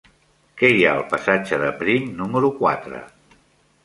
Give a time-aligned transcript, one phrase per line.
[0.61, 3.03] Què hi ha al passatge de Prim número quatre?